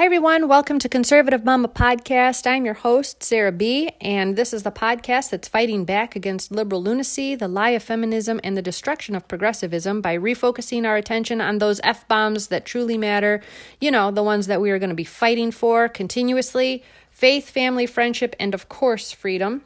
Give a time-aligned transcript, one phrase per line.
[0.00, 0.48] Hi, everyone.
[0.48, 2.46] Welcome to Conservative Mama Podcast.
[2.46, 6.82] I'm your host, Sarah B., and this is the podcast that's fighting back against liberal
[6.82, 11.58] lunacy, the lie of feminism, and the destruction of progressivism by refocusing our attention on
[11.58, 13.42] those F bombs that truly matter.
[13.78, 17.84] You know, the ones that we are going to be fighting for continuously faith, family,
[17.84, 19.64] friendship, and of course, freedom.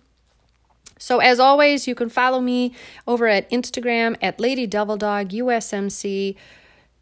[0.99, 2.75] So, as always, you can follow me
[3.07, 6.35] over at Instagram at Lady Devil Dog USMC.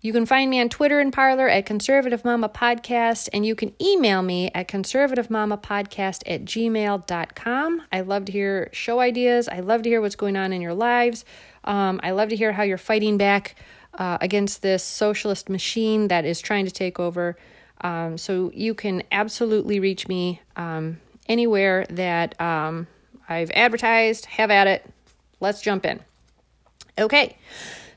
[0.05, 3.73] You can find me on Twitter and Parler at Conservative Mama Podcast, and you can
[3.81, 7.83] email me at conservativemamapodcast at gmail.com.
[7.93, 9.47] I love to hear show ideas.
[9.47, 11.25] I love to hear what's going on in your lives.
[11.63, 13.55] Um, I love to hear how you're fighting back
[13.95, 17.37] uh, against this socialist machine that is trying to take over.
[17.83, 20.99] Um, so you can absolutely reach me um,
[21.29, 22.89] anywhere that um,
[23.29, 24.27] I've advertised.
[24.27, 24.85] Have at it.
[25.39, 26.01] Let's jump in.
[26.99, 27.37] Okay.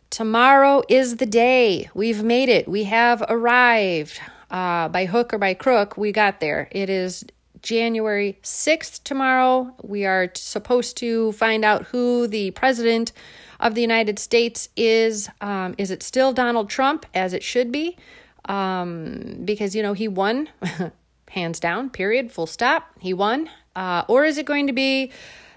[0.09, 1.89] Tomorrow is the day.
[1.93, 2.67] We've made it.
[2.67, 4.19] We have arrived.
[4.49, 6.69] Uh, by hook or by crook, we got there.
[6.71, 7.25] It is
[7.61, 9.75] January 6th tomorrow.
[9.81, 13.11] We are supposed to find out who the president
[13.59, 15.29] of the United States is.
[15.41, 17.97] Um, is it still Donald Trump, as it should be?
[18.45, 20.49] Um, because, you know, he won,
[21.29, 22.91] hands down, period, full stop.
[22.99, 23.49] He won.
[23.75, 25.11] Uh, or is it going to be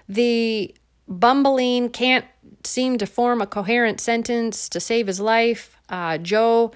[0.09, 0.73] the
[1.09, 2.25] bumbling, can't
[2.63, 5.75] seem to form a coherent sentence to save his life.
[5.89, 6.71] Uh, Joe,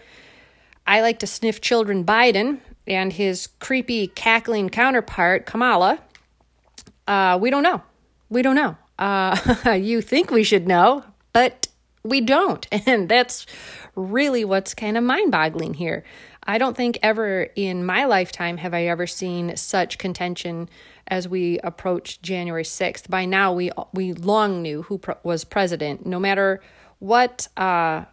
[0.85, 5.99] I like to sniff children Biden and his creepy, cackling counterpart, Kamala.
[7.07, 7.81] Uh, we don't know.
[8.29, 8.77] We don't know.
[8.97, 9.37] Uh,
[9.81, 11.67] you think we should know, but
[12.03, 12.67] we don't.
[12.87, 13.45] And that's
[13.95, 16.03] really what's kind of mind boggling here.
[16.45, 20.69] I don't think ever in my lifetime have I ever seen such contention
[21.07, 23.09] as we approach January 6th.
[23.09, 26.05] By now, we, we long knew who was president.
[26.05, 26.61] No matter
[26.99, 28.05] what, uh,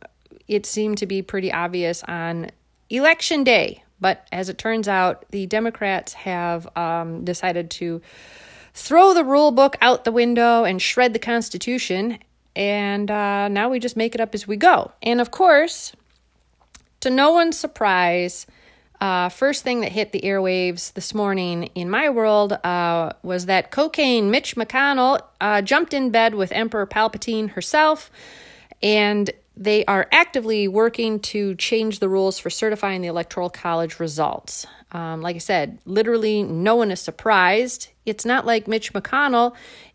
[0.48, 2.50] it seemed to be pretty obvious on
[2.88, 3.82] election day.
[4.00, 8.00] But as it turns out, the Democrats have um, decided to
[8.72, 12.18] throw the rule book out the window and shred the Constitution.
[12.56, 14.92] And uh, now we just make it up as we go.
[15.02, 15.92] And of course,
[17.00, 18.46] to no one's surprise,
[19.00, 23.70] uh, first thing that hit the airwaves this morning in my world uh, was that
[23.70, 28.10] cocaine Mitch McConnell uh, jumped in bed with Emperor Palpatine herself,
[28.82, 34.66] and they are actively working to change the rules for certifying the Electoral College results.
[34.92, 37.88] Um, like I said, literally no one is surprised.
[38.04, 39.54] It's not like Mitch McConnell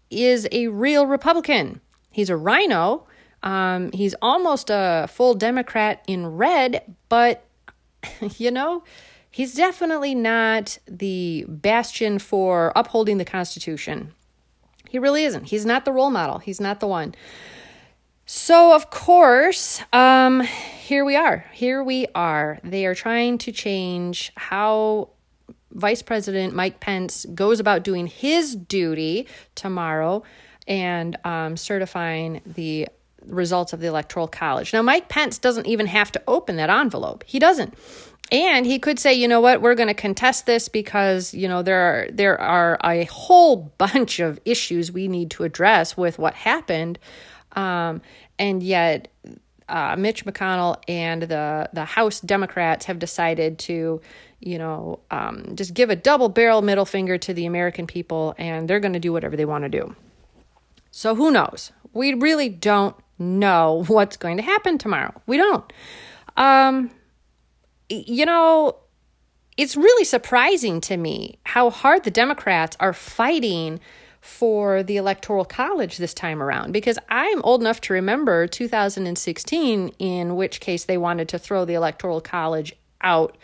[0.10, 3.06] is a real Republican, he's a RINO.
[3.46, 7.46] Um, he's almost a full Democrat in red, but
[8.38, 8.84] you know,
[9.32, 14.12] he's definitely not the bastion for upholding the Constitution.
[14.90, 15.46] He really isn't.
[15.46, 16.40] He's not the role model.
[16.40, 17.16] He's not the one.
[18.26, 21.46] So, of course, um, here we are.
[21.54, 22.60] Here we are.
[22.64, 25.10] They are trying to change how
[25.72, 30.24] Vice President Mike Pence goes about doing his duty tomorrow
[30.68, 32.88] and um, certifying the
[33.28, 34.74] results of the Electoral College.
[34.74, 37.24] Now, Mike Pence doesn't even have to open that envelope.
[37.28, 37.74] He doesn't.
[38.32, 41.62] And he could say, you know what, we're going to contest this because, you know,
[41.62, 46.34] there are there are a whole bunch of issues we need to address with what
[46.34, 46.98] happened.
[47.54, 48.02] Um,
[48.38, 49.10] and yet
[49.70, 54.02] uh, Mitch McConnell and the the House Democrats have decided to,
[54.40, 58.70] you know, um, just give a double barrel middle finger to the American people, and
[58.70, 59.96] they're going to do whatever they want to do.
[60.92, 61.72] So who knows?
[61.94, 65.14] We really don't know what's going to happen tomorrow.
[65.26, 65.72] We don't.
[66.38, 66.92] Um,
[67.90, 68.78] you know,
[69.58, 73.80] it's really surprising to me how hard the Democrats are fighting
[74.26, 80.36] for the Electoral College this time around because I'm old enough to remember 2016, in
[80.36, 83.38] which case they wanted to throw the Electoral College out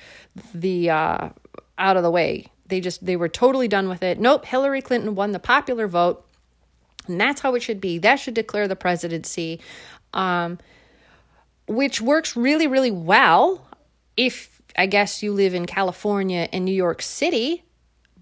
[0.55, 1.29] the uh,
[1.77, 2.47] out of the way.
[2.65, 4.19] They just they were totally done with it.
[4.19, 6.25] Nope, Hillary Clinton won the popular vote.
[7.07, 7.97] And that's how it should be.
[7.97, 9.59] That should declare the presidency,
[10.13, 10.59] um,
[11.67, 13.67] which works really, really well
[14.17, 17.63] if I guess you live in California and New York City.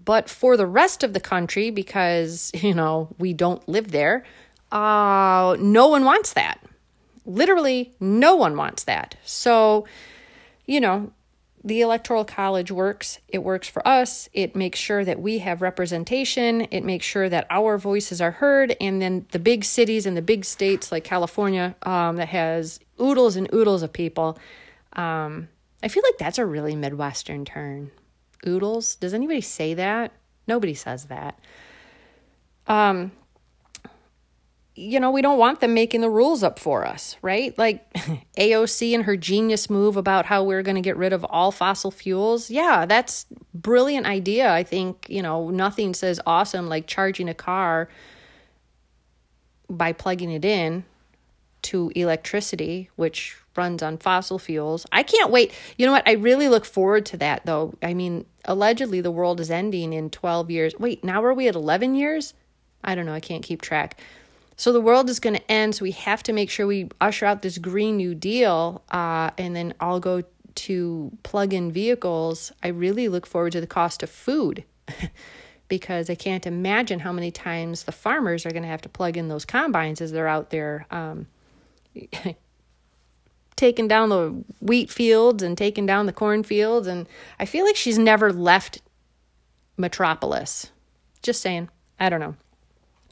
[0.04, 4.24] But for the rest of the country, because, you know, we don't live there,
[4.72, 6.60] uh, no one wants that.
[7.26, 9.16] Literally, no one wants that.
[9.24, 9.86] So,
[10.66, 11.12] you know,
[11.62, 13.18] the Electoral College works.
[13.28, 14.28] It works for us.
[14.32, 16.62] It makes sure that we have representation.
[16.70, 18.74] It makes sure that our voices are heard.
[18.80, 23.36] And then the big cities and the big states like California, um, that has oodles
[23.36, 24.38] and oodles of people.
[24.94, 25.48] Um,
[25.82, 27.90] I feel like that's a really Midwestern turn.
[28.46, 28.96] Oodles.
[28.96, 30.12] Does anybody say that?
[30.46, 31.38] Nobody says that.
[32.66, 33.12] Um,
[34.80, 37.56] you know, we don't want them making the rules up for us, right?
[37.58, 37.92] Like
[38.38, 41.90] AOC and her genius move about how we're going to get rid of all fossil
[41.90, 42.50] fuels.
[42.50, 44.50] Yeah, that's brilliant idea.
[44.50, 47.88] I think, you know, nothing says awesome like charging a car
[49.68, 50.84] by plugging it in
[51.62, 54.86] to electricity, which runs on fossil fuels.
[54.90, 55.52] I can't wait.
[55.76, 56.08] You know what?
[56.08, 57.74] I really look forward to that though.
[57.82, 60.74] I mean, allegedly the world is ending in 12 years.
[60.78, 62.32] Wait, now are we at 11 years?
[62.82, 63.12] I don't know.
[63.12, 64.00] I can't keep track.
[64.60, 65.74] So the world is going to end.
[65.74, 69.56] So we have to make sure we usher out this Green New Deal uh, and
[69.56, 70.22] then all go
[70.56, 72.52] to plug in vehicles.
[72.62, 74.64] I really look forward to the cost of food
[75.68, 79.16] because I can't imagine how many times the farmers are going to have to plug
[79.16, 81.26] in those combines as they're out there um,
[83.56, 86.86] taking down the wheat fields and taking down the corn fields.
[86.86, 87.08] And
[87.38, 88.82] I feel like she's never left
[89.78, 90.70] Metropolis.
[91.22, 91.70] Just saying.
[91.98, 92.34] I don't know.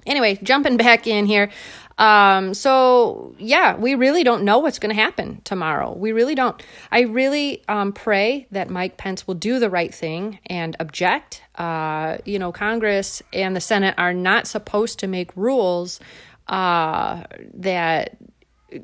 [0.09, 1.51] Anyway, jumping back in here.
[1.99, 5.93] Um, so yeah, we really don't know what's going to happen tomorrow.
[5.93, 6.61] We really don't.
[6.93, 11.43] I really um, pray that Mike Pence will do the right thing and object.
[11.57, 15.99] Uh, you know, Congress and the Senate are not supposed to make rules
[16.47, 18.17] uh, that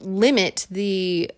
[0.00, 1.31] limit the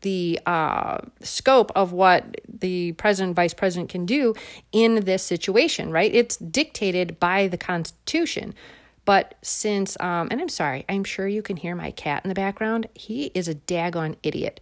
[0.00, 4.34] the uh, scope of what the president vice president can do
[4.72, 8.54] in this situation right it's dictated by the constitution
[9.04, 12.34] but since, um, and I'm sorry, I'm sure you can hear my cat in the
[12.34, 12.88] background.
[12.94, 14.60] He is a daggone idiot.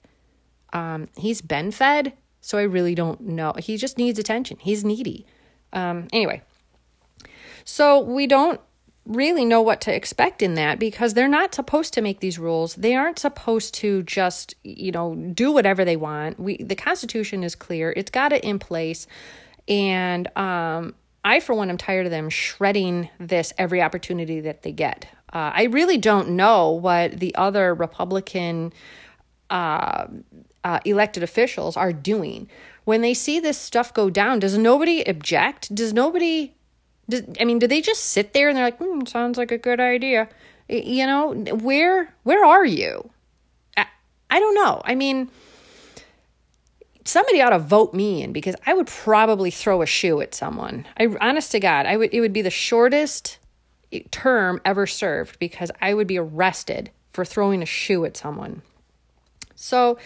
[0.73, 3.55] Um, he's been fed, so I really don't know.
[3.59, 4.59] He just needs attention.
[4.61, 5.27] He's needy.
[5.73, 6.43] Um, anyway,
[7.65, 8.61] so we don't
[9.07, 12.75] really know what to expect in that because they're not supposed to make these rules.
[12.75, 16.39] They aren't supposed to just, you know, do whatever they want.
[16.39, 17.93] We the Constitution is clear.
[17.97, 19.07] It's got it in place.
[19.67, 20.95] And um
[21.25, 25.07] I, for one, am tired of them shredding this every opportunity that they get.
[25.33, 28.73] Uh, I really don't know what the other Republican
[29.51, 30.07] uh,
[30.65, 32.49] uh, elected officials are doing.
[32.85, 35.75] When they see this stuff go down, does nobody object?
[35.75, 36.55] Does nobody,
[37.09, 39.59] does, I mean, do they just sit there and they're like, hmm, sounds like a
[39.59, 40.29] good idea?
[40.69, 43.11] You know, where, where are you?
[43.77, 43.87] I,
[44.29, 44.83] I don't know.
[44.85, 45.31] I mean,
[47.05, 50.87] somebody ought to vote me in because I would probably throw a shoe at someone.
[50.99, 53.39] I honest to God, I would it would be the shortest
[54.11, 58.63] term ever served because I would be arrested for throwing a shoe at someone.
[59.55, 59.99] So,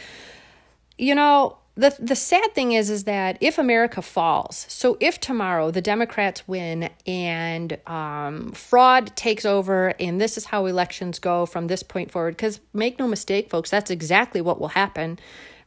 [0.99, 5.71] you know, the the sad thing is is that if America falls, so if tomorrow
[5.71, 11.67] the Democrats win and um, fraud takes over, and this is how elections go from
[11.67, 15.19] this point forward, because make no mistake, folks, that's exactly what will happen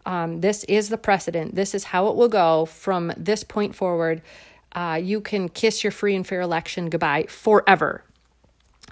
[0.06, 1.56] um, this is the precedent.
[1.56, 4.22] This is how it will go from this point forward.
[4.72, 8.04] Uh, you can kiss your free and fair election goodbye forever.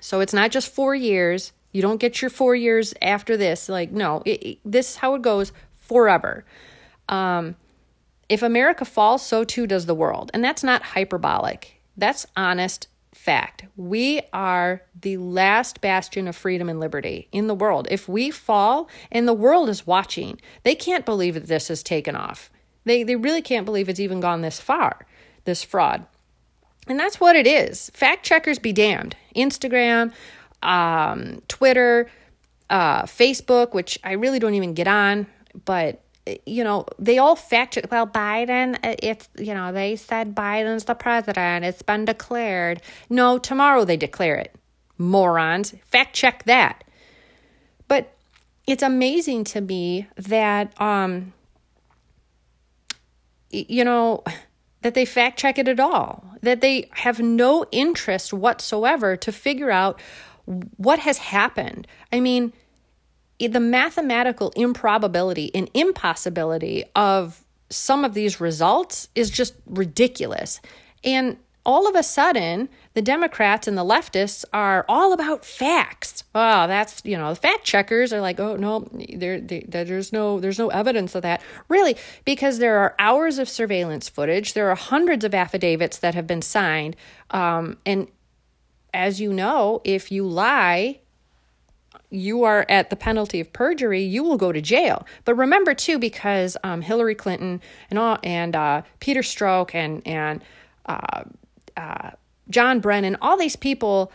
[0.01, 1.54] So it's not just four years.
[1.71, 3.69] You don't get your four years after this.
[3.69, 6.45] Like, no, it, it, this is how it goes forever.
[7.10, 7.56] Um,
[8.30, 10.31] if America falls, so too does the world.
[10.33, 11.81] And that's not hyperbolic.
[11.95, 12.88] That's honest
[13.18, 13.66] fact.
[13.75, 17.88] We are the last bastion of freedom and liberty in the world.
[17.92, 22.16] If we fall and the world is watching, they can't believe that this has taken
[22.16, 22.50] off.
[22.86, 25.06] They, they really can't believe it's even gone this far,
[25.44, 26.06] this fraud.
[26.88, 27.90] And that's what it is.
[27.94, 29.16] Fact checkers be damned.
[29.36, 30.13] Instagram,
[30.63, 32.10] um, Twitter,
[32.70, 35.28] uh, Facebook, which I really don't even get on,
[35.66, 36.02] but
[36.45, 37.88] you know, they all fact check.
[37.91, 41.65] Well, Biden, it's, you know, they said Biden's the president.
[41.65, 42.81] It's been declared.
[43.10, 44.55] No, tomorrow they declare it.
[44.98, 45.74] Morons.
[45.86, 46.84] Fact check that.
[47.88, 48.13] But
[48.65, 51.34] it's amazing to me that, um,
[53.51, 54.24] you know,
[54.81, 59.72] that they fact check it at all, that they have no interest whatsoever to figure
[59.72, 60.01] out
[60.77, 61.88] what has happened.
[62.12, 62.53] I mean,
[63.39, 70.62] the mathematical improbability and impossibility of some of these results is just ridiculous.
[71.03, 76.24] And all of a sudden, the Democrats and the leftists are all about facts.
[76.34, 80.39] Oh, that's you know, the fact checkers are like, oh no, there, there, there's no,
[80.39, 81.41] there's no evidence of that.
[81.67, 86.25] Really, because there are hours of surveillance footage, there are hundreds of affidavits that have
[86.25, 86.96] been signed,
[87.32, 88.08] um, and
[88.94, 91.01] as you know, if you lie
[92.10, 95.06] you are at the penalty of perjury, you will go to jail.
[95.26, 100.44] But remember too, because um, Hillary Clinton and all, and uh, Peter Strzok and and
[100.86, 101.24] uh,
[101.76, 102.12] uh,
[102.50, 104.12] John Brennan, all these people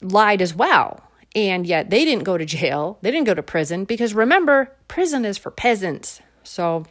[0.00, 1.02] lied as well,
[1.34, 2.98] and yet they didn't go to jail.
[3.02, 6.20] They didn't go to prison because remember, prison is for peasants.
[6.42, 6.86] So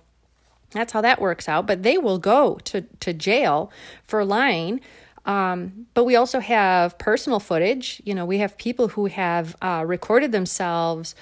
[0.72, 1.66] that's how that works out.
[1.66, 3.72] But they will go to to jail
[4.04, 4.82] for lying.
[5.26, 8.02] Um, but we also have personal footage.
[8.06, 11.16] You know, we have people who have uh, recorded themselves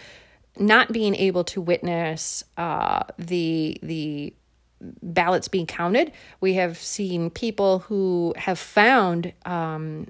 [0.57, 4.33] not being able to witness uh, the the
[5.01, 6.11] ballots being counted.
[6.41, 10.07] We have seen people who have found um,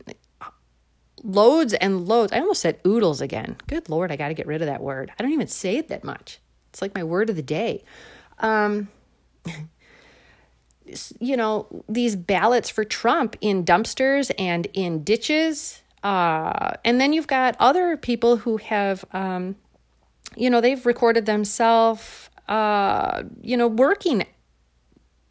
[1.23, 2.33] loads and loads.
[2.33, 3.57] I almost said oodles again.
[3.67, 5.12] Good Lord, I got to get rid of that word.
[5.17, 6.39] I don't even say it that much.
[6.69, 7.83] It's like my word of the day.
[8.39, 8.89] Um,
[11.19, 15.81] you know, these ballots for Trump in dumpsters and in ditches.
[16.03, 19.55] Uh, and then you've got other people who have, um,
[20.35, 24.25] you know, they've recorded themselves, uh, you know, working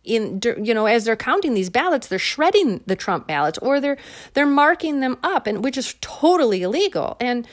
[0.04, 3.96] in you know as they're counting these ballots they're shredding the trump ballots or they're
[4.34, 7.46] they're marking them up and which is totally illegal and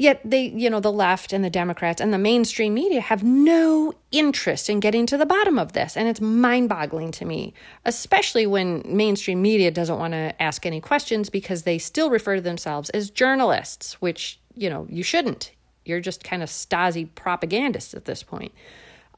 [0.00, 3.92] yet they you know the left and the democrats and the mainstream media have no
[4.10, 5.96] interest in getting to the bottom of this.
[5.96, 7.52] And it's mind-boggling to me
[7.84, 12.40] especially when mainstream media doesn't want to ask any questions because they still refer to
[12.40, 15.52] themselves as journalists which you know you shouldn't.
[15.84, 18.52] You're just kind of stasi propagandists at this point.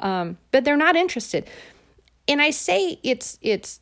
[0.00, 1.48] Um, but they're not interested.
[2.26, 3.80] And I say it's it's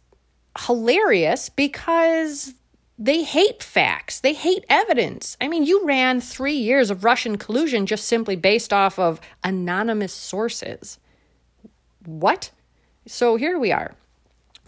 [0.67, 2.55] hilarious because
[3.01, 4.21] they hate facts.
[4.21, 5.39] They hate evidence.
[5.41, 10.13] I mean, you ran 3 years of Russian collusion just simply based off of anonymous
[10.13, 10.99] sources.
[12.05, 12.51] What?
[13.07, 13.95] So here we are.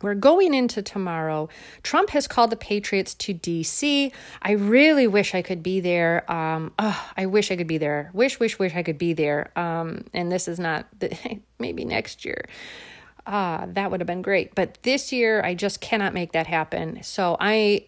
[0.00, 1.50] We're going into tomorrow.
[1.82, 4.10] Trump has called the Patriots to DC.
[4.40, 6.28] I really wish I could be there.
[6.32, 8.10] Um, oh, I wish I could be there.
[8.14, 9.56] Wish, wish, wish I could be there.
[9.56, 11.16] Um, and this is not the,
[11.58, 12.46] maybe next year
[13.26, 14.54] ah, that would have been great.
[14.54, 17.02] But this year, I just cannot make that happen.
[17.02, 17.86] So I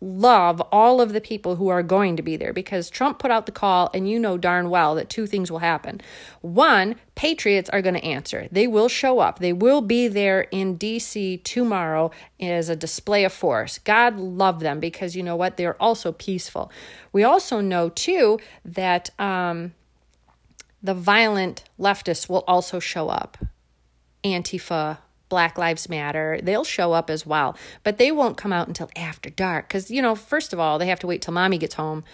[0.00, 3.46] love all of the people who are going to be there because Trump put out
[3.46, 6.00] the call, and you know darn well that two things will happen.
[6.40, 8.46] One, Patriots are going to answer.
[8.52, 9.40] They will show up.
[9.40, 13.78] They will be there in DC tomorrow as a display of force.
[13.78, 15.56] God love them because you know what?
[15.56, 16.70] They're also peaceful.
[17.12, 19.74] We also know, too, that um,
[20.82, 23.36] the violent leftists will also show up.
[24.24, 28.90] Antifa, Black Lives Matter, they'll show up as well, but they won't come out until
[28.96, 31.74] after dark because, you know, first of all, they have to wait till mommy gets
[31.74, 32.04] home.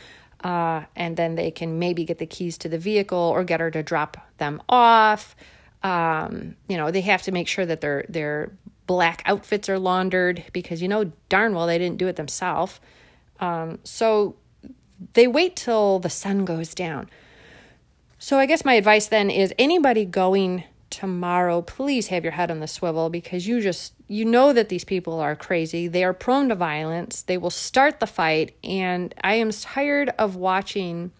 [0.43, 3.71] Uh, and then they can maybe get the keys to the vehicle or get her
[3.71, 5.35] to drop them off.
[5.83, 8.53] Um, you know, they have to make sure that their their
[8.87, 12.79] black outfits are laundered because you know darn well they didn't do it themselves.
[13.41, 14.37] Um, so
[15.15, 17.09] they wait till the sun goes down.
[18.19, 20.65] So I guess my advice then is anybody going
[20.95, 24.85] tomorrow, please have your head on the swivel because you just you know that these
[24.85, 25.89] people are crazy.
[25.89, 27.23] They are prone to violence.
[27.23, 31.11] They will start the fight and I am tired of watching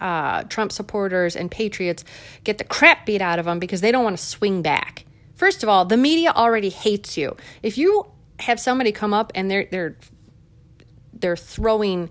[0.00, 2.04] uh, Trump supporters and patriots
[2.42, 5.06] get the crap beat out of them because they don't want to swing back.
[5.34, 7.36] First of all, the media already hates you.
[7.62, 8.06] If you
[8.40, 9.96] have somebody come up and they're they're
[11.14, 12.10] they're throwing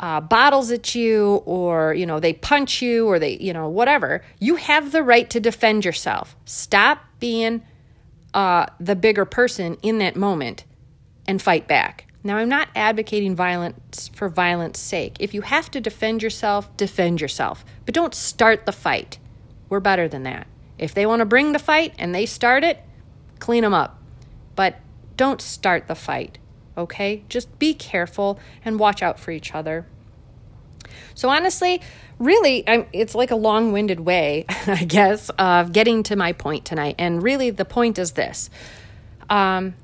[0.00, 4.22] uh, bottles at you or you know they punch you or they you know whatever
[4.38, 6.36] you have the right to defend yourself.
[6.44, 7.62] Stop being
[8.34, 10.64] uh, the bigger person in that moment
[11.26, 12.06] and fight back.
[12.24, 15.16] Now i'm not advocating violence for violence sake.
[15.20, 17.64] If you have to defend yourself defend yourself.
[17.84, 19.18] But don't start the fight.
[19.68, 20.46] We're better than that.
[20.78, 22.80] If they want to bring the fight and they start it
[23.38, 24.00] clean them up.
[24.54, 24.80] But
[25.16, 26.38] don't start the fight
[26.78, 27.24] okay?
[27.28, 29.86] Just be careful and watch out for each other.
[31.14, 31.82] So, honestly,
[32.18, 36.64] really, I'm, it's like a long winded way, I guess, of getting to my point
[36.64, 36.94] tonight.
[36.98, 38.50] And really, the point is this.
[39.28, 39.74] Um,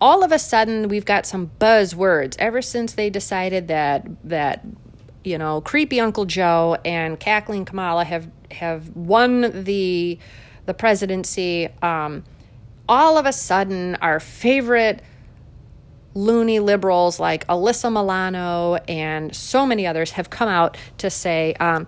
[0.00, 4.64] all of a sudden, we've got some buzzwords ever since they decided that, that,
[5.24, 10.18] you know, creepy Uncle Joe and cackling Kamala have, have won the,
[10.66, 11.68] the presidency.
[11.80, 12.24] Um,
[12.88, 15.02] all of a sudden, our favorite
[16.16, 21.86] loony liberals like Alyssa Milano and so many others have come out to say, um,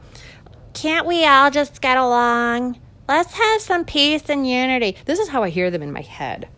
[0.74, 2.78] can't we all just get along?
[3.08, 4.96] Let's have some peace and unity.
[5.06, 6.48] This is how I hear them in my head.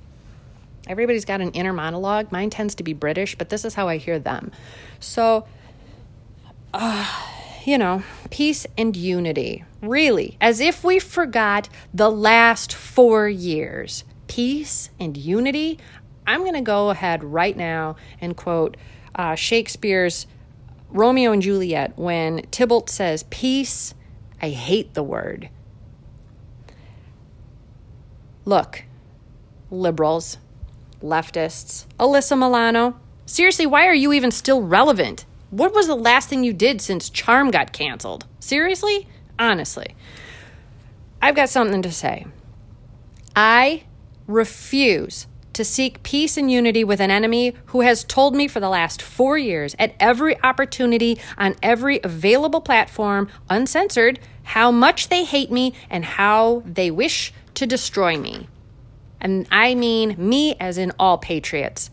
[0.88, 2.32] Everybody's got an inner monologue.
[2.32, 4.50] Mine tends to be British, but this is how I hear them.
[4.98, 5.46] So,
[6.74, 7.08] uh,
[7.64, 9.64] you know, peace and unity.
[9.80, 14.04] Really, as if we forgot the last four years.
[14.26, 15.78] Peace and unity.
[16.30, 18.76] I'm going to go ahead right now and quote
[19.16, 20.28] uh, Shakespeare's
[20.88, 23.94] Romeo and Juliet when Tybalt says, Peace,
[24.40, 25.48] I hate the word.
[28.44, 28.84] Look,
[29.72, 30.38] liberals,
[31.02, 35.24] leftists, Alyssa Milano, seriously, why are you even still relevant?
[35.50, 38.26] What was the last thing you did since Charmed got canceled?
[38.38, 39.08] Seriously?
[39.36, 39.96] Honestly.
[41.20, 42.24] I've got something to say.
[43.34, 43.82] I
[44.28, 45.26] refuse
[45.60, 49.02] to seek peace and unity with an enemy who has told me for the last
[49.02, 55.74] four years, at every opportunity, on every available platform, uncensored, how much they hate me
[55.90, 58.48] and how they wish to destroy me.
[59.20, 61.90] And I mean me as in all patriots.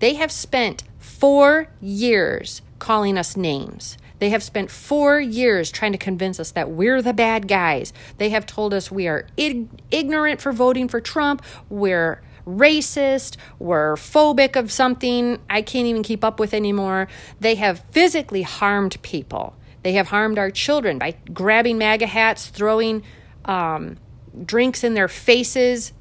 [0.00, 3.96] They have spent four years calling us names.
[4.18, 7.92] They have spent four years trying to convince us that we're the bad guys.
[8.18, 11.42] They have told us we are ig- ignorant for voting for Trump.
[11.68, 13.36] We're racist.
[13.58, 17.08] We're phobic of something I can't even keep up with anymore.
[17.40, 19.56] They have physically harmed people.
[19.82, 23.02] They have harmed our children by grabbing MAGA hats, throwing
[23.44, 23.98] um,
[24.44, 25.92] drinks in their faces.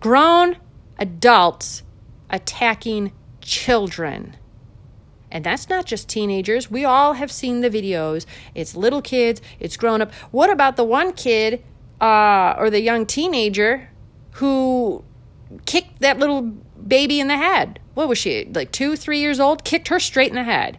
[0.00, 0.56] Grown
[0.98, 1.82] adults
[2.30, 4.36] attacking children.
[5.30, 6.70] And that's not just teenagers.
[6.70, 8.24] We all have seen the videos.
[8.54, 10.12] It's little kids, it's grown up.
[10.30, 11.62] What about the one kid
[12.00, 13.90] uh, or the young teenager
[14.32, 15.04] who
[15.66, 17.80] kicked that little baby in the head?
[17.94, 19.64] What was she, like two, three years old?
[19.64, 20.78] Kicked her straight in the head.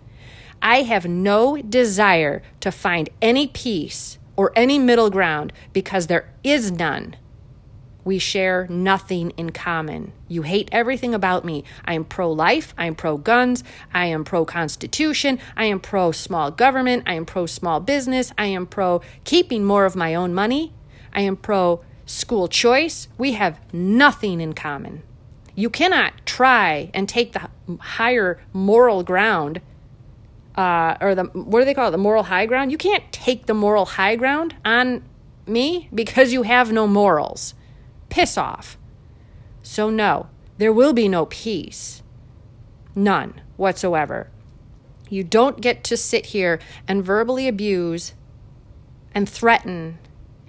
[0.61, 6.71] I have no desire to find any peace or any middle ground because there is
[6.71, 7.15] none.
[8.03, 10.13] We share nothing in common.
[10.27, 11.63] You hate everything about me.
[11.85, 12.73] I am pro life.
[12.77, 13.63] I am pro guns.
[13.93, 15.39] I am pro constitution.
[15.57, 17.03] I am pro small government.
[17.05, 18.31] I am pro small business.
[18.37, 20.73] I am pro keeping more of my own money.
[21.13, 23.07] I am pro school choice.
[23.17, 25.03] We have nothing in common.
[25.55, 29.61] You cannot try and take the higher moral ground
[30.55, 33.45] uh, or the what do they call it the moral high ground you can't take
[33.45, 35.01] the moral high ground on
[35.47, 37.53] me because you have no morals
[38.09, 38.77] Piss off.
[39.61, 42.03] So, no, there will be no peace.
[42.95, 44.29] None whatsoever.
[45.09, 48.13] You don't get to sit here and verbally abuse
[49.13, 49.97] and threaten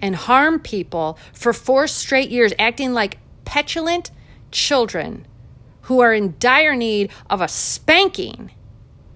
[0.01, 4.11] and harm people for four straight years, acting like petulant
[4.51, 5.25] children
[5.83, 8.51] who are in dire need of a spanking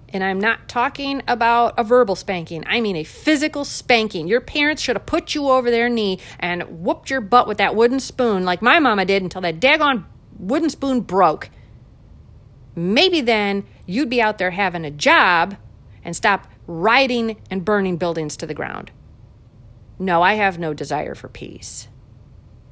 [0.09, 4.27] and I'm not talking about a verbal spanking, I mean a physical spanking.
[4.27, 7.75] Your parents should have put you over their knee and whooped your butt with that
[7.75, 10.05] wooden spoon like my mama did until that daggone
[10.37, 11.49] wooden spoon broke.
[12.75, 15.57] Maybe then you'd be out there having a job
[16.03, 18.91] and stop rioting and burning buildings to the ground.
[19.97, 21.87] No, I have no desire for peace.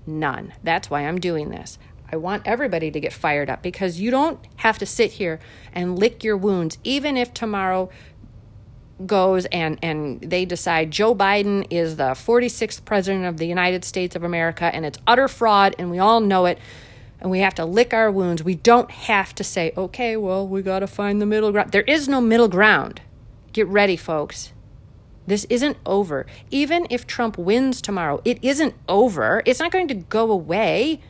[0.05, 0.53] None.
[0.63, 1.79] That's why I'm doing this.
[2.13, 5.39] I want everybody to get fired up because you don't have to sit here
[5.73, 7.89] and lick your wounds, even if tomorrow
[9.03, 14.15] goes and, and they decide Joe Biden is the 46th president of the United States
[14.15, 16.59] of America and it's utter fraud and we all know it
[17.19, 18.43] and we have to lick our wounds.
[18.43, 21.71] We don't have to say, okay, well, we got to find the middle ground.
[21.71, 23.01] There is no middle ground.
[23.53, 24.53] Get ready, folks.
[25.25, 26.27] This isn't over.
[26.51, 29.41] Even if Trump wins tomorrow, it isn't over.
[29.47, 31.01] It's not going to go away.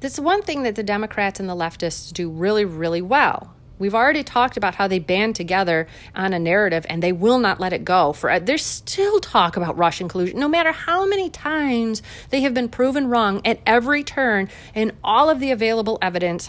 [0.00, 3.54] That's one thing that the Democrats and the leftists do really, really well.
[3.78, 7.60] We've already talked about how they band together on a narrative and they will not
[7.60, 8.12] let it go.
[8.12, 12.52] For uh, there's still talk about Russian collusion, no matter how many times they have
[12.52, 16.48] been proven wrong at every turn, and all of the available evidence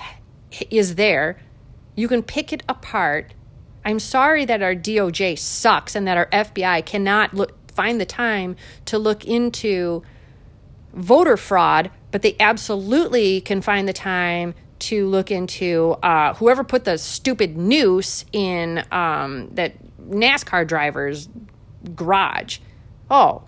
[0.70, 1.40] is there.
[1.96, 3.34] You can pick it apart.
[3.86, 8.58] I'm sorry that our DOJ sucks and that our FBI cannot look, find the time
[8.86, 10.04] to look into
[10.94, 16.86] voter fraud but they absolutely can find the time to look into uh, whoever put
[16.86, 19.74] the stupid noose in um, that
[20.10, 21.30] NASCAR driver's
[21.96, 22.60] garage.
[23.10, 23.44] Oh,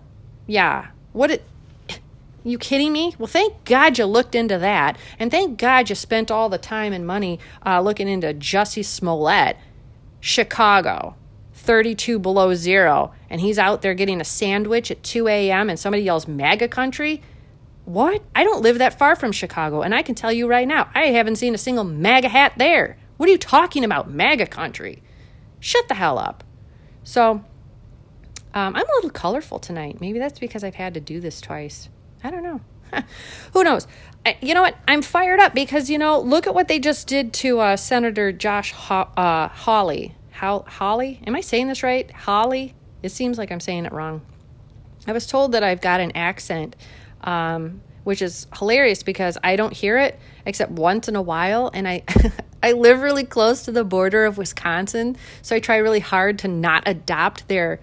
[0.46, 0.88] yeah.
[1.12, 1.42] What it?
[2.46, 3.14] You kidding me?
[3.18, 6.92] Well, thank God you looked into that, and thank God you spent all the time
[6.92, 9.56] and money uh, looking into Jussie Smollett,
[10.20, 11.16] Chicago,
[11.54, 15.70] 32 below zero, and he's out there getting a sandwich at 2 a.m.
[15.70, 17.22] and somebody yells "MAGA country."
[17.84, 18.22] What?
[18.34, 21.06] I don't live that far from Chicago, and I can tell you right now, I
[21.06, 22.96] haven't seen a single MAGA hat there.
[23.16, 25.02] What are you talking about, MAGA country?
[25.60, 26.44] Shut the hell up.
[27.02, 27.44] So,
[28.54, 30.00] um, I'm a little colorful tonight.
[30.00, 31.88] Maybe that's because I've had to do this twice.
[32.22, 32.60] I don't know.
[33.52, 33.86] Who knows?
[34.24, 34.76] I, you know what?
[34.88, 38.32] I'm fired up because, you know, look at what they just did to uh, Senator
[38.32, 40.14] Josh Ho- uh, Hawley.
[40.30, 41.20] How, Holly?
[41.26, 42.10] Am I saying this right?
[42.10, 42.74] Holly?
[43.02, 44.22] It seems like I'm saying it wrong.
[45.06, 46.74] I was told that I've got an accent
[47.24, 51.88] um, which is hilarious because I don't hear it except once in a while, and
[51.88, 52.02] I
[52.62, 56.48] I live really close to the border of Wisconsin, so I try really hard to
[56.48, 57.80] not adopt their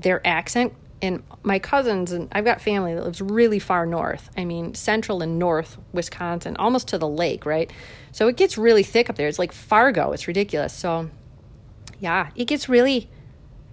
[0.00, 0.72] their accent.
[1.02, 4.30] And my cousins and I've got family that lives really far north.
[4.38, 7.70] I mean, central and north Wisconsin, almost to the lake, right?
[8.12, 9.28] So it gets really thick up there.
[9.28, 10.12] It's like Fargo.
[10.12, 10.72] It's ridiculous.
[10.72, 11.10] So
[12.00, 13.10] yeah, it gets really,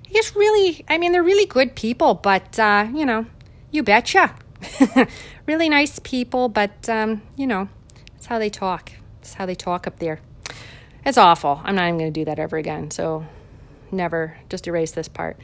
[0.06, 0.84] it gets really.
[0.90, 3.26] I mean, they're really good people, but uh, you know,
[3.72, 4.36] you betcha
[5.46, 7.70] really nice people, but, um, you know,
[8.14, 8.92] that's how they talk.
[9.20, 10.20] That's how they talk up there.
[11.06, 11.62] It's awful.
[11.64, 12.92] I'm not even going to do that ever again.
[12.92, 13.26] So
[13.92, 14.38] never.
[14.50, 15.38] Just erase this part.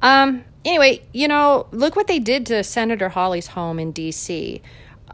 [0.00, 4.62] Um, anyway, you know, look what they did to Senator Hawley's home in D.C.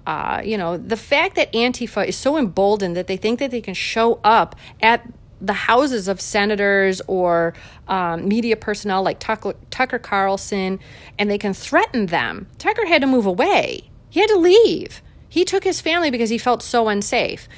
[0.06, 3.60] Uh, you know, the fact that Antifa is so emboldened that they think that they
[3.60, 5.06] can show up at
[5.40, 7.55] the houses of senators or
[7.87, 10.81] um, media personnel like Tucker, Tucker Carlson
[11.18, 12.48] and they can threaten them.
[12.59, 15.03] Tucker had to move away, he had to leave.
[15.29, 17.48] He took his family because he felt so unsafe.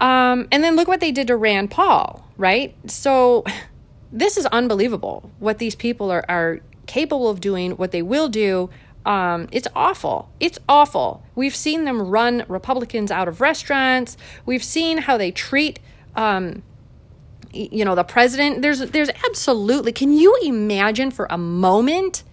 [0.00, 2.76] Um, and then look what they did to Rand Paul, right?
[2.90, 3.44] So
[4.12, 8.70] this is unbelievable what these people are, are capable of doing, what they will do.
[9.06, 10.30] Um, it's awful.
[10.40, 11.22] It's awful.
[11.34, 14.16] We've seen them run Republicans out of restaurants.
[14.46, 15.78] We've seen how they treat,
[16.16, 16.62] um,
[17.54, 18.62] you know, the president.
[18.62, 19.92] There's, there's absolutely.
[19.92, 22.24] Can you imagine for a moment,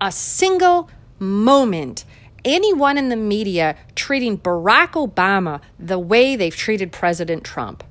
[0.00, 2.04] a single moment,
[2.44, 7.84] anyone in the media treating Barack Obama the way they've treated President Trump.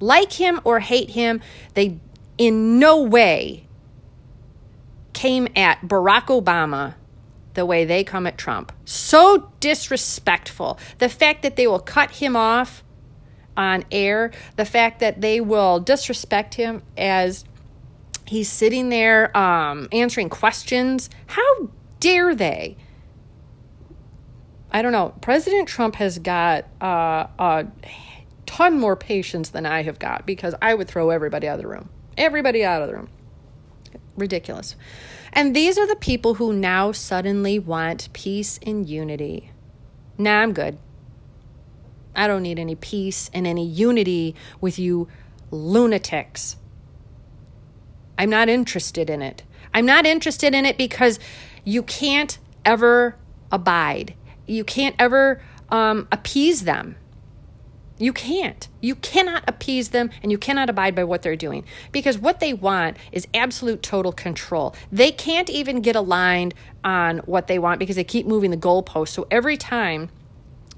[0.00, 1.40] Like him or hate him,
[1.74, 1.98] they
[2.36, 3.66] in no way
[5.12, 6.94] came at Barack Obama
[7.54, 8.72] the way they come at Trump.
[8.84, 10.78] So disrespectful.
[10.98, 12.82] The fact that they will cut him off
[13.56, 17.44] on air, the fact that they will disrespect him as
[18.26, 21.10] he's sitting there um, answering questions.
[21.26, 22.76] How dare they?
[24.70, 25.14] I don't know.
[25.20, 27.66] President Trump has got uh, a
[28.46, 31.68] ton more patience than I have got because I would throw everybody out of the
[31.68, 31.88] room.
[32.16, 33.08] Everybody out of the room.
[34.16, 34.74] Ridiculous.
[35.32, 39.50] And these are the people who now suddenly want peace and unity.
[40.16, 40.78] Nah, I'm good.
[42.14, 45.08] I don't need any peace and any unity with you
[45.50, 46.56] lunatics.
[48.18, 49.42] I'm not interested in it.
[49.72, 51.18] I'm not interested in it because
[51.64, 53.16] you can't ever
[53.50, 54.14] abide
[54.46, 56.96] you can't ever um, appease them.
[57.96, 58.68] You can't.
[58.80, 62.52] You cannot appease them and you cannot abide by what they're doing because what they
[62.52, 64.74] want is absolute total control.
[64.90, 69.08] They can't even get aligned on what they want because they keep moving the goalposts.
[69.08, 70.10] So every time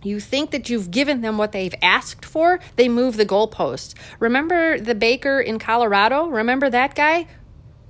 [0.02, 3.94] you think that you've given them what they've asked for, they move the goalposts.
[4.20, 6.26] Remember the baker in Colorado?
[6.28, 7.26] Remember that guy?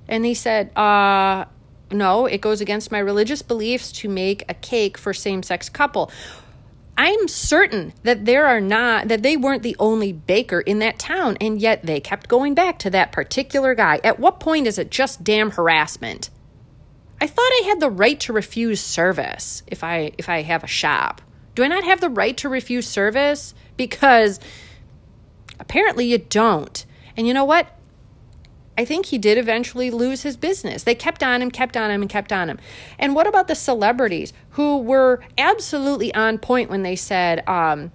[0.07, 1.45] And he said, uh,
[1.91, 6.11] no, it goes against my religious beliefs to make a cake for same sex couple.
[6.97, 11.37] I'm certain that there are not that they weren't the only baker in that town
[11.39, 13.99] and yet they kept going back to that particular guy.
[14.03, 16.31] At what point is it just damn harassment?
[17.21, 20.67] I thought I had the right to refuse service if I if I have a
[20.67, 21.21] shop.
[21.57, 23.55] Do I not have the right to refuse service?
[23.77, 24.39] Because
[25.59, 26.85] apparently you don't.
[27.17, 27.75] And you know what?
[28.77, 30.83] I think he did eventually lose his business.
[30.83, 32.59] They kept on him, kept on him, and kept on him.
[32.99, 37.91] And what about the celebrities who were absolutely on point when they said, um,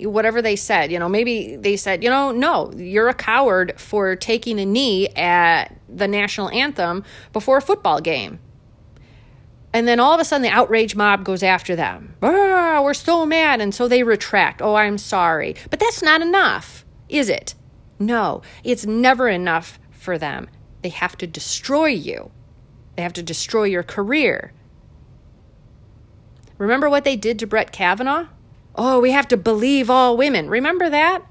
[0.00, 4.16] whatever they said, you know, maybe they said, you know, no, you're a coward for
[4.16, 8.40] taking a knee at the national anthem before a football game.
[9.74, 12.14] And then all of a sudden, the outrage mob goes after them.
[12.22, 13.60] Ah, we're so mad.
[13.60, 14.60] And so they retract.
[14.60, 15.56] Oh, I'm sorry.
[15.70, 17.54] But that's not enough, is it?
[17.98, 20.48] No, it's never enough for them.
[20.82, 22.32] They have to destroy you,
[22.96, 24.52] they have to destroy your career.
[26.58, 28.26] Remember what they did to Brett Kavanaugh?
[28.74, 30.48] Oh, we have to believe all women.
[30.48, 31.22] Remember that?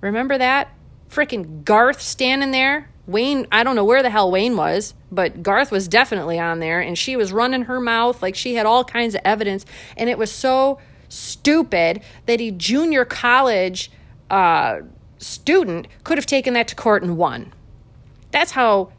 [0.00, 0.72] Remember that?
[1.08, 2.90] Freaking Garth standing there.
[3.08, 6.78] Wayne, I don't know where the hell Wayne was, but Garth was definitely on there
[6.80, 9.64] and she was running her mouth like she had all kinds of evidence.
[9.96, 13.90] And it was so stupid that a junior college
[14.28, 14.80] uh,
[15.16, 17.54] student could have taken that to court and won.
[18.30, 18.92] That's how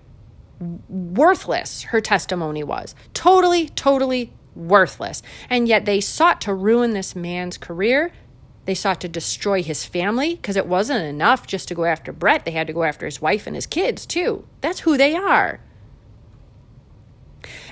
[0.89, 2.95] worthless her testimony was.
[3.13, 5.22] Totally, totally worthless.
[5.52, 8.12] And yet they sought to ruin this man's career.
[8.69, 12.45] They sought to destroy his family because it wasn't enough just to go after Brett.
[12.45, 14.45] They had to go after his wife and his kids too.
[14.62, 15.60] That's who they are.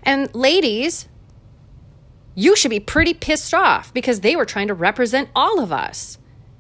[0.02, 1.08] And ladies,
[2.34, 6.18] you should be pretty pissed off because they were trying to represent all of us.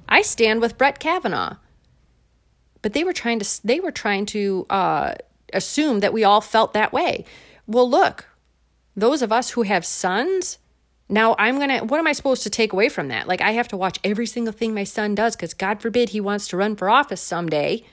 [0.07, 1.55] I stand with Brett Kavanaugh
[2.83, 5.15] but they were trying to they were trying to uh,
[5.51, 7.25] assume that we all felt that way.
[7.65, 8.29] Well, look,
[8.95, 10.59] those of us who have sons,
[11.09, 11.79] now I'm gonna.
[11.79, 13.27] What am I supposed to take away from that?
[13.27, 16.21] Like I have to watch every single thing my son does because God forbid he
[16.21, 17.83] wants to run for office someday.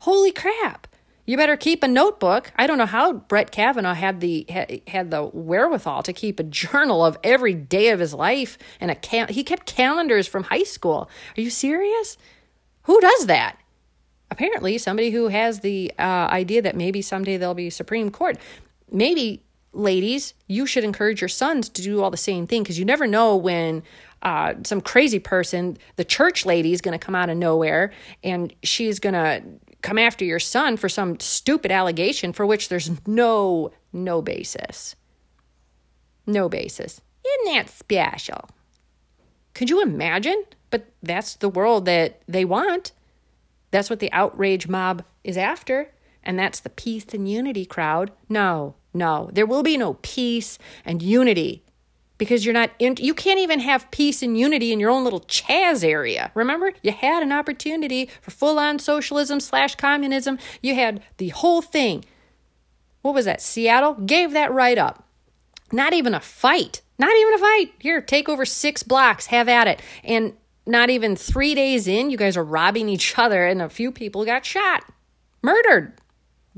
[0.00, 0.86] Holy crap!
[1.24, 2.50] You better keep a notebook.
[2.56, 4.46] I don't know how Brett Kavanaugh had the
[4.86, 8.94] had the wherewithal to keep a journal of every day of his life and a
[8.94, 11.08] cal- he kept calendars from high school.
[11.36, 12.16] Are you serious?
[12.84, 13.58] Who does that?
[14.32, 18.38] apparently somebody who has the uh, idea that maybe someday there'll be Supreme Court.
[18.90, 22.84] Maybe ladies, you should encourage your sons to do all the same thing because you
[22.84, 23.82] never know when
[24.22, 28.54] uh, some crazy person, the church lady, is going to come out of nowhere and
[28.62, 29.42] she's going to
[29.82, 34.94] come after your son for some stupid allegation for which there's no no basis.
[36.26, 37.00] No basis.
[37.24, 38.48] Isn't that special?
[39.54, 40.44] Could you imagine?
[40.70, 42.92] But that's the world that they want.
[43.70, 45.92] That's what the outrage mob is after.
[46.22, 48.12] And that's the peace and unity crowd.
[48.28, 51.64] No, no, there will be no peace and unity
[52.18, 55.22] because you're not in, you can't even have peace and unity in your own little
[55.22, 56.30] Chaz area.
[56.34, 60.38] Remember, you had an opportunity for full on socialism slash communism.
[60.62, 62.04] You had the whole thing.
[63.00, 63.42] What was that?
[63.42, 65.08] Seattle gave that right up.
[65.72, 66.82] Not even a fight.
[66.98, 67.72] Not even a fight.
[67.80, 69.26] Here, take over six blocks.
[69.26, 69.82] Have at it.
[70.04, 70.34] And
[70.66, 74.24] not even three days in, you guys are robbing each other, and a few people
[74.24, 74.84] got shot,
[75.42, 75.94] murdered.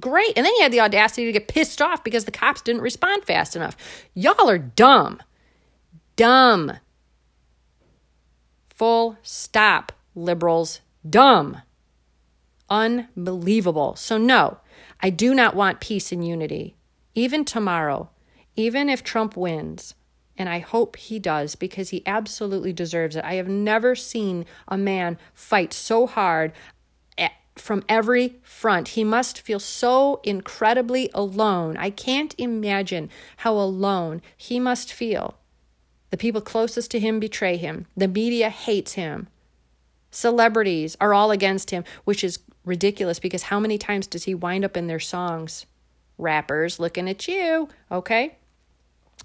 [0.00, 0.36] Great.
[0.36, 3.24] And then you had the audacity to get pissed off because the cops didn't respond
[3.24, 3.76] fast enough.
[4.14, 5.22] Y'all are dumb.
[6.16, 6.72] Dumb.
[8.74, 10.80] Full stop, liberals.
[11.08, 11.62] Dumb.
[12.68, 13.94] Unbelievable.
[13.94, 14.58] So, no,
[15.00, 16.76] I do not want peace and unity.
[17.14, 18.10] Even tomorrow,
[18.56, 19.94] even if Trump wins,
[20.36, 23.24] and I hope he does because he absolutely deserves it.
[23.24, 26.52] I have never seen a man fight so hard
[27.56, 28.88] from every front.
[28.88, 31.76] He must feel so incredibly alone.
[31.76, 35.36] I can't imagine how alone he must feel.
[36.10, 39.28] The people closest to him betray him, the media hates him.
[40.10, 44.64] Celebrities are all against him, which is ridiculous because how many times does he wind
[44.64, 45.66] up in their songs?
[46.16, 48.36] Rappers looking at you, okay?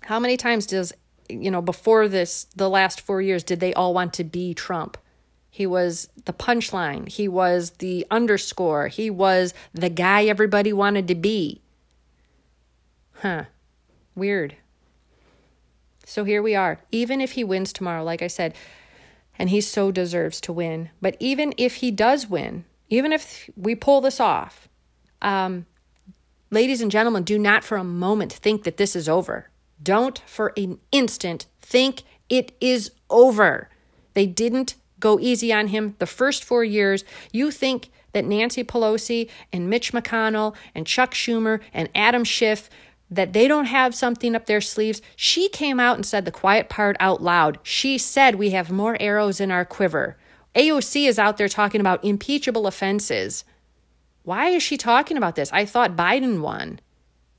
[0.01, 0.91] How many times does,
[1.29, 4.97] you know, before this, the last four years, did they all want to be Trump?
[5.49, 7.07] He was the punchline.
[7.09, 8.87] He was the underscore.
[8.87, 11.61] He was the guy everybody wanted to be.
[13.15, 13.45] Huh.
[14.15, 14.55] Weird.
[16.05, 16.79] So here we are.
[16.91, 18.55] Even if he wins tomorrow, like I said,
[19.37, 23.75] and he so deserves to win, but even if he does win, even if we
[23.75, 24.67] pull this off,
[25.21, 25.65] um,
[26.51, 29.49] ladies and gentlemen, do not for a moment think that this is over.
[29.81, 33.69] Don't for an instant think it is over.
[34.13, 37.03] They didn't go easy on him the first four years.
[37.31, 42.69] You think that Nancy Pelosi and Mitch McConnell and Chuck Schumer and Adam Schiff
[43.11, 45.01] that they don't have something up their sleeves.
[45.15, 47.59] She came out and said the quiet part out loud.
[47.63, 50.17] She said we have more arrows in our quiver.
[50.55, 53.43] AOC is out there talking about impeachable offenses.
[54.23, 55.51] Why is she talking about this?
[55.51, 56.79] I thought Biden won.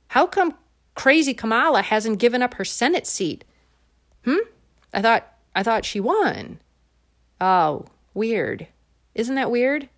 [0.07, 0.55] How come
[0.95, 3.45] crazy Kamala hasn't given up her Senate seat?
[4.25, 4.37] Hmm?
[4.93, 6.59] I thought I thought she won.
[7.41, 8.67] Oh, weird.
[9.15, 9.89] Isn't that weird?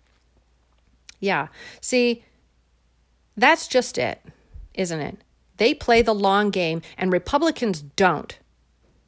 [1.20, 1.48] Yeah.
[1.80, 2.24] See,
[3.36, 4.20] that's just it,
[4.74, 5.18] isn't it?
[5.58, 8.36] They play the long game, and Republicans don't.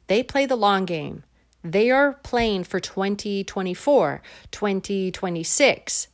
[0.05, 1.23] They play the long game.
[1.63, 4.21] They are playing for 2024,
[4.51, 6.07] 2026,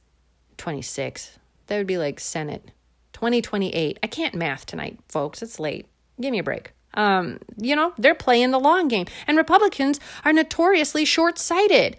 [0.57, 1.39] 26.
[1.67, 2.71] That would be like Senate.
[3.11, 3.99] 2028.
[4.01, 5.43] I can't math tonight, folks.
[5.43, 5.85] It's late.
[6.19, 6.71] Give me a break.
[6.93, 9.07] Um, you know, they're playing the long game.
[9.27, 11.97] And Republicans are notoriously short sighted.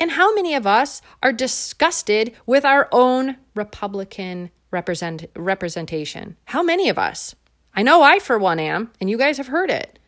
[0.00, 6.36] And how many of us are disgusted with our own Republican represent, representation?
[6.46, 7.34] How many of us?
[7.74, 9.98] I know I, for one, am, and you guys have heard it.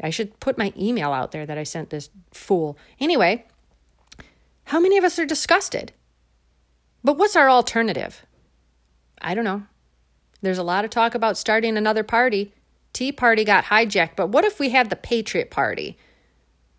[0.00, 2.76] I should put my email out there that I sent this fool.
[2.98, 3.44] Anyway,
[4.64, 5.92] how many of us are disgusted?
[7.04, 8.24] But what's our alternative?
[9.20, 9.64] I don't know.
[10.40, 12.52] There's a lot of talk about starting another party.
[12.92, 15.96] Tea Party got hijacked, but what if we had the Patriot Party?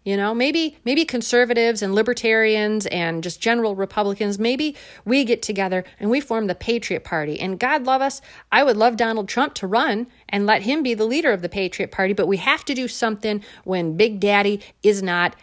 [0.04, 5.86] You know, maybe maybe conservatives and libertarians and just general Republicans, maybe we get together
[5.97, 7.39] and we form the Patriot Party.
[7.39, 8.21] And God love us,
[8.52, 11.47] I would love Donald Trump to run and let him be the leader of the
[11.47, 15.38] Patriot Party, but we have to do something when Big Daddy is not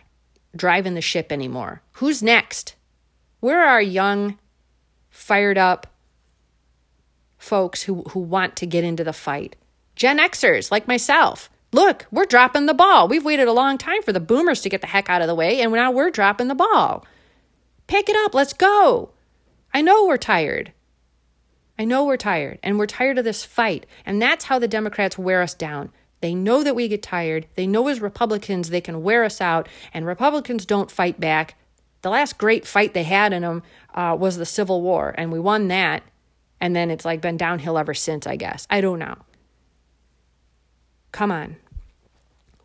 [0.54, 1.80] driving the ship anymore.
[1.92, 2.74] Who's next?
[3.40, 4.38] Where are our young,
[5.09, 5.87] fired up
[7.38, 9.56] folks who, who want to get into the fight?
[10.00, 13.06] Gen Xers like myself Look, we're dropping the ball.
[13.06, 15.34] We've waited a long time for the boomers to get the heck out of the
[15.34, 17.04] way, and now we're dropping the ball.
[17.86, 18.34] Pick it up.
[18.34, 19.10] Let's go.
[19.74, 20.72] I know we're tired.
[21.78, 23.84] I know we're tired, and we're tired of this fight.
[24.06, 25.92] And that's how the Democrats wear us down.
[26.22, 27.46] They know that we get tired.
[27.54, 31.56] They know as Republicans they can wear us out, and Republicans don't fight back.
[32.00, 33.62] The last great fight they had in them
[33.94, 36.02] uh, was the Civil War, and we won that.
[36.58, 38.66] And then it's like been downhill ever since, I guess.
[38.70, 39.18] I don't know.
[41.12, 41.57] Come on.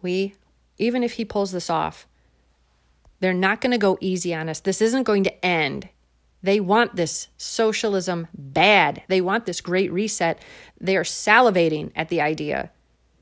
[0.02, 0.36] We,
[0.78, 2.08] even if he pulls this off,
[3.20, 4.60] they're not going to go easy on us.
[4.60, 5.90] This isn't going to end.
[6.44, 9.02] They want this socialism bad.
[9.08, 10.40] They want this great reset.
[10.80, 12.72] They are salivating at the idea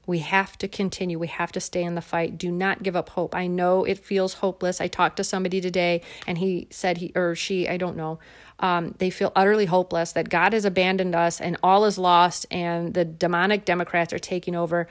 [0.05, 1.17] We have to continue.
[1.17, 2.37] We have to stay in the fight.
[2.37, 3.33] Do not give up hope.
[3.33, 4.81] I know it feels hopeless.
[4.81, 8.19] I talked to somebody today and he said he or she, I don't know,
[8.63, 12.93] um, they feel utterly hopeless that God has abandoned us and all is lost and
[12.93, 14.87] the demonic Democrats are taking over.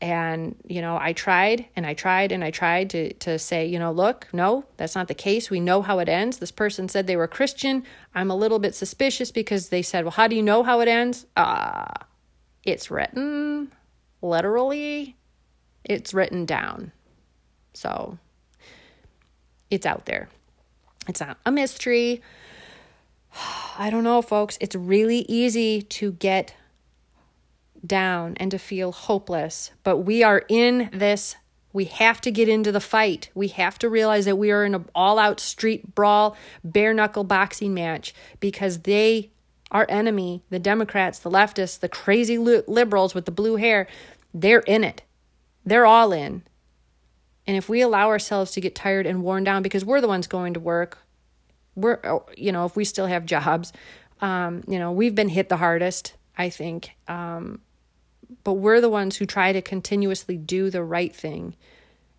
[0.00, 3.78] And, you know, I tried and I tried and I tried to, to say, you
[3.78, 5.50] know, look, no, that's not the case.
[5.50, 6.38] We know how it ends.
[6.38, 7.84] This person said they were Christian.
[8.14, 10.88] I'm a little bit suspicious because they said, well, how do you know how it
[10.88, 11.26] ends?
[11.36, 12.04] Ah, uh,
[12.64, 13.70] it's written
[14.22, 15.16] literally,
[15.84, 16.92] it's written down.
[17.74, 18.18] So
[19.70, 20.30] it's out there.
[21.08, 22.22] It's not a mystery.
[23.78, 24.58] I don't know, folks.
[24.60, 26.54] It's really easy to get
[27.84, 31.36] down and to feel hopeless, but we are in this.
[31.72, 33.30] We have to get into the fight.
[33.34, 37.24] We have to realize that we are in an all out street brawl, bare knuckle
[37.24, 39.30] boxing match because they,
[39.70, 43.86] our enemy, the Democrats, the leftists, the crazy liberals with the blue hair,
[44.34, 45.02] they're in it.
[45.64, 46.42] They're all in.
[47.46, 50.26] And if we allow ourselves to get tired and worn down because we're the ones
[50.26, 50.98] going to work,
[51.80, 52.00] we're,
[52.36, 53.72] you know, if we still have jobs,
[54.20, 56.90] um, you know, we've been hit the hardest, I think.
[57.08, 57.60] Um,
[58.44, 61.56] but we're the ones who try to continuously do the right thing.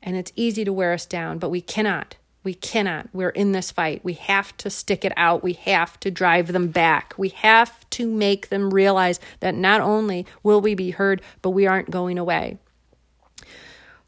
[0.02, 2.17] And it's easy to wear us down, but we cannot.
[2.43, 3.08] We cannot.
[3.13, 4.04] We're in this fight.
[4.04, 5.43] We have to stick it out.
[5.43, 7.13] We have to drive them back.
[7.17, 11.67] We have to make them realize that not only will we be heard, but we
[11.67, 12.58] aren't going away.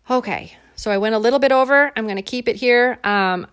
[0.10, 1.92] Okay, so I went a little bit over.
[1.96, 3.00] I'm going to keep it here.
[3.04, 3.46] Um,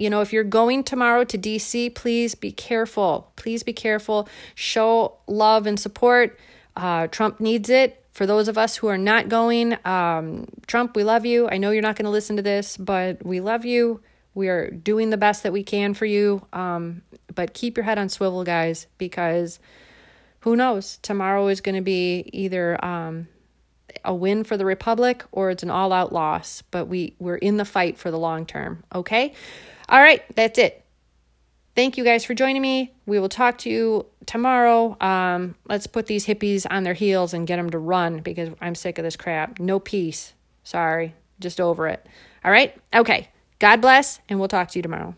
[0.00, 3.30] you know, if you're going tomorrow to DC, please be careful.
[3.36, 4.28] Please be careful.
[4.54, 6.38] Show love and support.
[6.74, 8.02] Uh, Trump needs it.
[8.10, 11.48] For those of us who are not going, um, Trump, we love you.
[11.50, 14.00] I know you're not going to listen to this, but we love you.
[14.34, 16.46] We are doing the best that we can for you.
[16.54, 17.02] Um,
[17.34, 19.60] but keep your head on swivel, guys, because
[20.40, 20.98] who knows?
[21.02, 23.28] Tomorrow is going to be either um,
[24.02, 26.62] a win for the Republic or it's an all out loss.
[26.70, 28.82] But we, we're in the fight for the long term.
[28.94, 29.34] Okay?
[29.90, 30.84] All right, that's it.
[31.74, 32.94] Thank you guys for joining me.
[33.06, 34.96] We will talk to you tomorrow.
[35.00, 38.74] Um, let's put these hippies on their heels and get them to run because I'm
[38.74, 39.58] sick of this crap.
[39.58, 40.34] No peace.
[40.62, 41.14] Sorry.
[41.40, 42.06] Just over it.
[42.44, 42.76] All right?
[42.94, 43.28] Okay.
[43.58, 45.14] God bless, and we'll talk to you tomorrow.